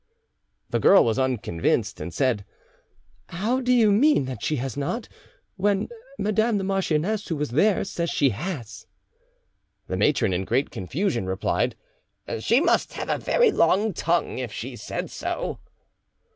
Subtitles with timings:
[0.71, 2.43] The girl was unconvinced, and said,
[3.29, 5.07] "How do you mean that she has not,
[5.57, 8.87] when madame the marchioness, who was there, says she has?"
[9.85, 11.75] The matron in great confusion replied,
[12.39, 15.59] "She must have a very long tongue, if she said so."